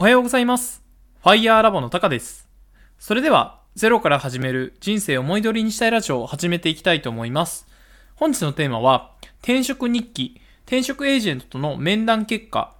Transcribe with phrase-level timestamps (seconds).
[0.00, 0.82] おはようございます。
[1.22, 2.48] ファイヤーラボのタカです。
[2.98, 7.66] それでは、ゼロから始める人生を思い通りにしたいラジオを始めていきたいと思います。
[8.14, 12.74] 本日のテーマは、転職日記、転職エージェントとの面談結果。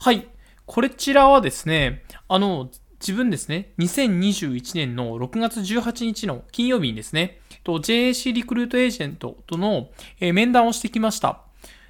[0.00, 0.26] はい。
[0.66, 11.42] こちらはですね、あの、自分ですね、2021年の6月18日の金曜日にですね、JAC リクルートエージェントとの、面談をしてきました。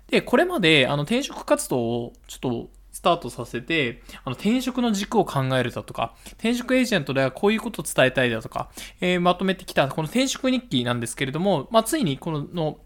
[0.09, 2.76] で、これまで、あの、転職活動をちょっと
[3.07, 8.69] タートさせて、あの、転職の軸を考えるだとか、転職エージェントではこういうことを伝えたいだとか、
[9.01, 12.79] えーまとめてきた、この転職日記なんですけれども、まあ、ついにこの、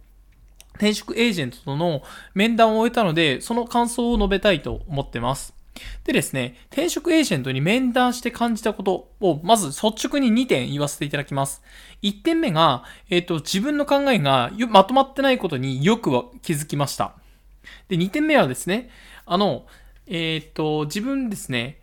[0.74, 2.02] 転職エージェントとの
[2.34, 5.54] 面談を終えたので、その感想を述べたいと思ってます。
[6.04, 11.62] でですね、転職エージェントに面談して感じたことを、まず率直に2点言わせていただきます。
[12.02, 16.10] 1点目が、えっ、と、自分の考えがまとまってないことによく
[16.42, 17.14] 気づきました。
[17.88, 18.90] で、2点目はですね、
[19.26, 19.66] あの、
[20.10, 21.80] えっ、と、自分ですね、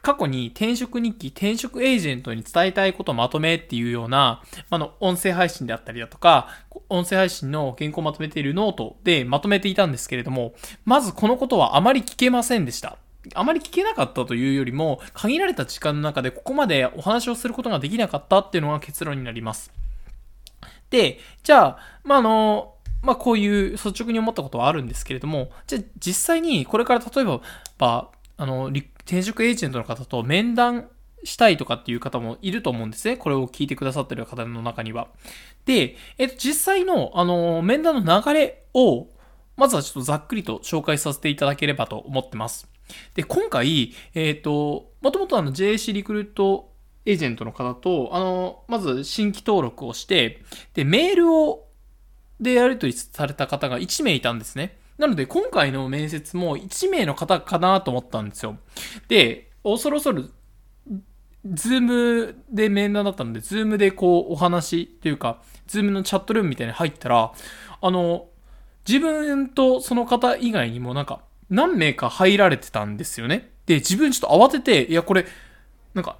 [0.00, 6.48] 過去に転職日記、転職エージェントに伝えたいことをまとめっていうような、あの、音声配信であったりだとか、
[6.88, 10.54] 音声配信の原稿をまとめているノートでまとめていたんですけれども、
[10.84, 12.96] まずこのことはあまり聞けませんでした。
[13.34, 19.72] あまり聞けなかったというよりも、限られた時間の中でここまでお話をすることができなかったっていうのが結論になります。
[20.90, 22.71] で、じゃあ、まあ、あの、
[23.02, 27.40] まあ、こういう率直に思ったことはあるんですけれども、じゃあ実際にこれから例えば、
[27.78, 30.88] ばあの、転職エージェントの方と面談
[31.24, 33.16] したいとかっていう方もいると思うんですね。
[33.16, 35.08] これを聞いてくださってる方の中には。
[35.66, 39.08] で、えっと、実際の、あの、面談の流れを、
[39.56, 42.68] まずはちょっとざっくりと紹介させていただければと思ってます。
[43.14, 46.72] で、今回、えっ、と、もともとあの JAC リクルート
[47.04, 50.42] エージェントの方と、あの、まず新規登録をして、
[50.74, 51.68] で、メールを、
[52.42, 54.78] でやり取りされた方が1名いたんですね。
[54.98, 58.58] なので、今回の面接も1名の方かなと思ったんですよ。
[59.08, 60.30] で、恐る恐る、
[61.44, 67.32] Zoom で面談だったので、 Zoom でこうお話っていうか、 Zoom のチャットルームみたいに入ったら、
[67.80, 68.26] あの、
[68.86, 71.20] 自分とその方以外にもなんか
[71.50, 73.50] 何名か入られてたんですよね。
[73.66, 75.26] で、自分ちょっと慌てて、いや、これ、
[75.94, 76.16] なんか、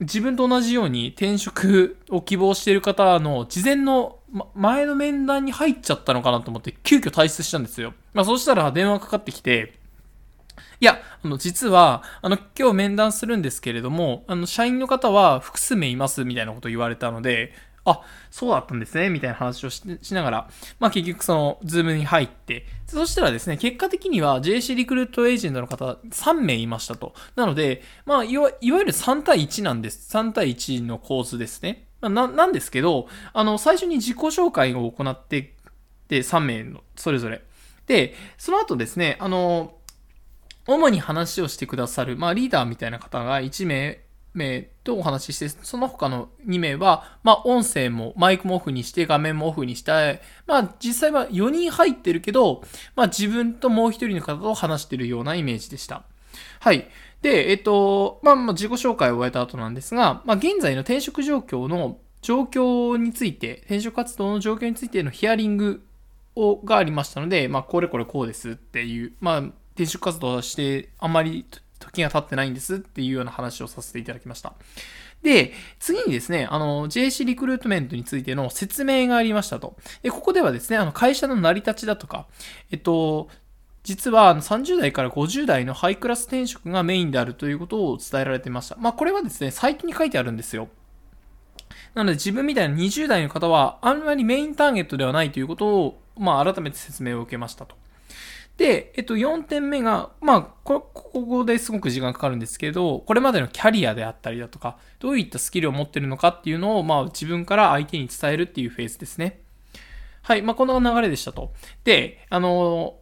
[0.00, 7.94] 自分と同じように転職を希望している方の事前の、ま、前の面談に入っちゃったのかなと思って急遽退出したんですよ。
[8.12, 9.78] まあそしたら電話かかってきて、
[10.80, 17.52] いや、あの、実は、あの、今日面談するんですけれども、あの、社員の方は複数名いますみたいなこと言われたので、
[17.90, 19.82] あ、そうだったんですね、みたいな話をし
[20.12, 27.14] ながら、まあ結局その、ズームに入って、そしたらですね、結果的には JC リクルートエージェントの方3名いましたと。
[27.36, 30.16] なので、まあいわ、ゆる3対1なんです。
[30.16, 31.86] 3対1の構図ですね。
[32.00, 35.54] ま、な、なんですけど、あの、最初に自己紹介を行って、
[36.08, 37.42] で、3名の、それぞれ。
[37.86, 39.74] で、その後ですね、あの、
[40.66, 44.00] 主に話をしてくださる、まあ、リーダーみたいな方が1名
[44.38, 52.62] 名とお話しして、その他の2名は、まあ、音声も、マイクもオフにして、画面もオフにして、まあ、実際は4人入ってるけど、
[52.96, 56.04] まあ、自分ともう1人の方と話してるようなイメージでした。
[56.60, 56.88] はい。
[57.20, 65.84] で、えっと、まあ、まあ、自己紹介を終えた後なんですが、まあ、現在の転職状況の状況について、転職活動の状況についてのヒアリング
[66.34, 69.38] をがありましたので、まあ、これこれこうですっていう、まあ、
[69.74, 71.44] 転職活動をしてあまり
[71.78, 74.54] 時が経ってないんですっていうような話をさせていただきました。
[75.22, 79.76] で、次にですね、あの、JC リクルートメントについての説明がありましたと。
[80.02, 82.26] で、ここではですね、あの、会社の成り立ちだとか、
[82.70, 83.28] えっと、
[83.82, 88.76] 実は30代から50代のハイクラス転職がメインであるということを伝えられていました。
[88.76, 90.68] まあ、これはですね、サイトに書いてあるんですよ。
[91.94, 97.76] なので自分みたいな20代の方はあんまりメインターゲットではないということを、まあ、改めて説明を受けましたと。
[98.58, 109.40] で、えっと、4点目が、まあ、ここですごく時間かかるんですけど、これまでのキャリアであったりだとか、どういったスキルを持ってるのかっていうのを、まあ、自分から相手に伝えるっていうフェーズですね。
[110.22, 111.52] はい、まあ、この流れでしたと。
[111.84, 112.96] で、あの、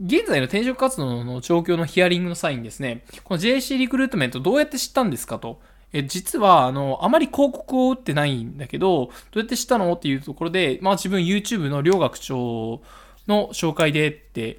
[0.00, 5.60] 現在の転職活動の状況のヒアリングの際にですね、この JC リクルートメントどうやって知ったんですかと。
[5.92, 12.80] え実は、あの、あまり広告を打ってないんだけど、どうやって知ったのっていうところで、まあ自分 YouTube の両学長
[13.28, 14.58] の紹介でって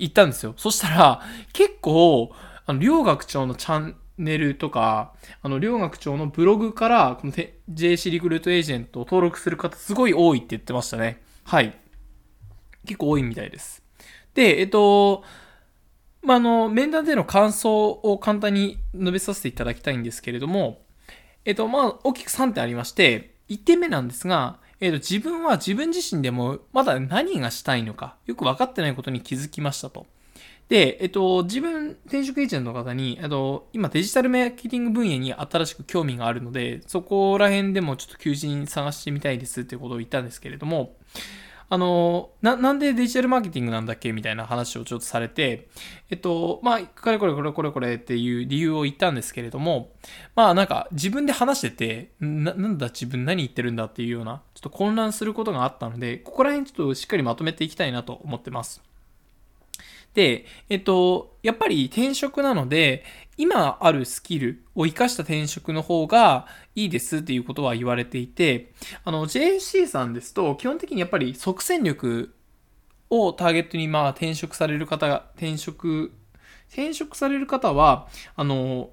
[0.00, 0.54] 言ったんですよ。
[0.56, 2.32] そしたら、結構、
[2.66, 11.22] あの、両学長のチャンネルとか、あの、両学長のブログから、この JC リクルートエージェントを登録する方すごい多いって言ってましたね。
[11.44, 11.76] はい。
[12.86, 13.82] 結構多いみたいです。
[14.34, 15.24] で、えっと、
[16.22, 20.82] まあ、あの、面談での感想を簡単に述べさせていただきたいんですけれども、
[21.44, 30.06] えっと、まあ、大きく3点ありまして、1点目なんですが、えっと、自分は自分自身でもまだ何がしたいのか、よく分かってないことに気づきましたと。
[30.70, 40.94] で、えっと、自分、転職エージェントの方に、えっと、今デジタルマーケティング分野に新しく興味があるので、そこら辺でもちょっと求人探してみたいですっていうことを言ったんですけれども、
[41.72, 45.68] あの、な、なんでデジタルマーケティングなんだっけみたいな話をちょっとされて、
[46.10, 49.92] えっと、まあ、これこれこれこれこれっていう理由を言ったんですけれども、
[50.34, 58.82] まあなんか自分で話してて、な、なんだ自分何言ってるんだっていうような、ちょっと混乱することがあったので、ここら辺ちょっとしっかりまとめていきたいなと思ってます。
[60.14, 63.04] で、えっと、やっぱり転職なので、
[63.36, 68.72] 今あるスキルを活かした転職の方がいいですっていうことは言われていて、
[69.04, 72.34] あの、JC さんですと、基本的にやっぱり即戦力
[73.08, 76.12] をターゲットにまあ転職される方が、転職、
[76.68, 78.90] 転職される方は、あの、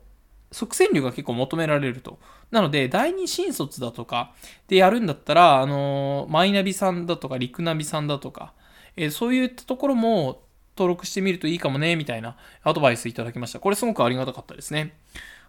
[0.52, 2.20] 即戦力が結構求められると。
[2.52, 4.34] なので、第二新卒だとか
[4.68, 8.54] でやるんだったら、あの、マイナビさんだとか、リクナビさんだとか、
[8.96, 10.47] えー、そういったところも
[10.78, 13.60] 登録してみるといいかもね、みたいなアドバイスいただきました。
[13.60, 14.98] これすごくありがたかったですね。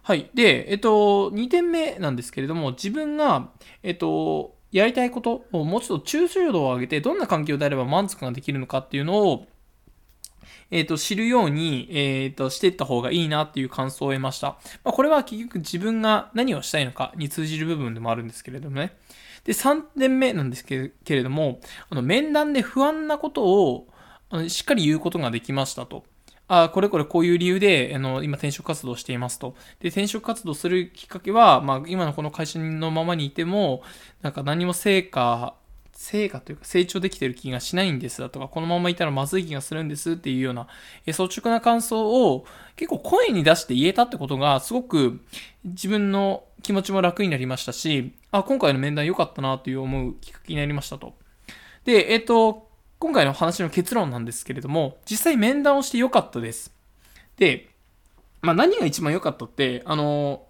[0.01, 0.29] はい。
[0.33, 3.49] で、えっと、2点目なんですけれども、自分が、
[3.83, 9.47] えっと、やりたいことをもうちょっと抽象度を上げて、どんな環境であれば満足ができるのかっていうのを、
[10.71, 14.59] えっ、と、知るように、えっ、と、していった方がいいなっていう感想を得ました。
[14.83, 18.95] まあ、これは結局自分が何をしたいのかに通じる部分でもあるんですけれどもね。
[19.43, 21.59] で、3点目なんですけれども、
[21.89, 23.87] あの、面談で不安なことを、
[24.47, 26.03] しっかり言うことができましたと。
[26.51, 29.55] あこれこれこういう理由で、あの、今転職活動していますと。
[29.79, 33.83] で、転職活動するきっかけは、まあ、今のこの会社のままにいても、
[34.23, 35.53] なんか何も成果、
[35.93, 40.67] 成果というか成長できてる気がしないんですだとか、このままいたらまずい気がするんですっていうような、
[41.05, 42.45] え率直な感想を
[42.77, 45.19] 結構声に出して言えたってことが、すごく
[45.65, 51.13] 自分の気持ちも楽になりましたし、あ、今回の面談良かったなという思うきっかけになりましたと。
[51.83, 52.68] で、えっ、と、
[52.99, 56.75] 今回の話の結論なんですけれども、実際面談をして良かったです。
[57.37, 57.69] で、
[58.41, 60.45] まあ何が一番良かったって、あの、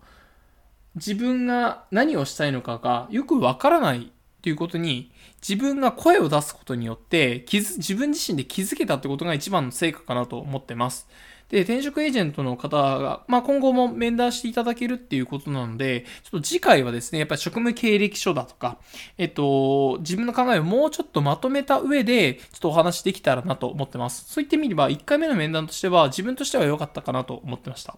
[0.95, 5.11] 自分が何をしたいのかがよくわからないということに、
[5.47, 11.07] 自分が声を出すことによって、自分自身で気づけたってことが一番の成果かなと思ってます。
[11.49, 18.77] で、転職エージェントの方が、まあ、今後も面談していただけるっていうことなので、ちょっと次回はですね、やっぱり職務経歴書だとか、
[19.17, 24.25] えっと、自分の考えをもうちょっとまとめた上で、ちょっとお話できたらなと思ってます。
[24.31, 27.97] そう言ってみれば、1回目の面談としては、自分としては良かったかなと思ってました。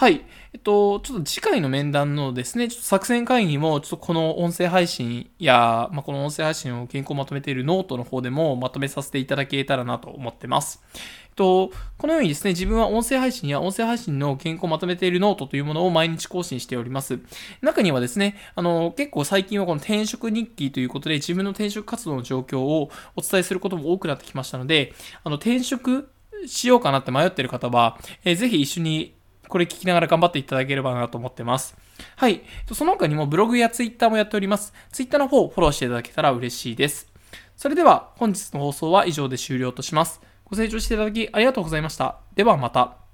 [0.00, 0.24] はい。
[0.54, 10.82] えっと、ちょっと次回の面談のですね、ちょっと作戦会議も、ちょっとこの音声配信や、まあ、この音声配信を原稿をまとめているノートの方でもまとめさせていただけたらなと思ってます。
[10.94, 11.00] えっ
[11.36, 17.20] と、このようにですね、自分は音声配信や音声配信の原稿をまとめているノートというものを毎日更新しております。
[17.60, 24.94] 中にはですね、あの、結構最近はこの転職日記ということで自分の転職活動の状況をお伝えすることも多くなってきましたので、
[25.24, 26.10] あの、転職
[26.46, 29.19] しようかなって迷ってる方は、えー、ぜひ一緒に
[29.50, 31.76] これ聞きながら頑張っていただければなと思ってます。
[32.16, 32.42] はい。
[32.72, 34.72] その他にもブログやツイッターもやっております。
[34.92, 37.12] ツイッターの方フォローしていただけたら嬉しいです。
[37.56, 40.20] それでは本日の放送は以上で終了とします。
[40.44, 42.20] ご清聴していただきありがとうございました。
[42.34, 42.99] ではまた。